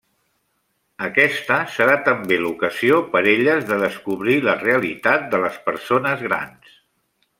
Aquest 1.07 1.51
serà 1.73 1.97
també 2.07 2.39
l'ocasió 2.45 2.97
per 3.11 3.21
elles 3.35 3.69
de 3.73 3.77
descobrir 3.83 4.39
la 4.49 4.57
realitat 4.63 5.29
de 5.35 5.43
les 5.45 5.61
persones 5.69 6.25
grans. 6.31 6.75